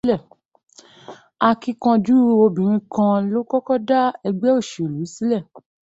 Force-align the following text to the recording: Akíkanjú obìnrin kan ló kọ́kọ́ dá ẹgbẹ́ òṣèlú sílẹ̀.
Akíkanjú 1.49 2.17
obìnrin 2.43 2.83
kan 2.93 3.15
ló 3.33 3.39
kọ́kọ́ 3.49 3.77
dá 3.87 4.01
ẹgbẹ́ 4.27 4.51
òṣèlú 4.59 5.01
sílẹ̀. 5.13 5.43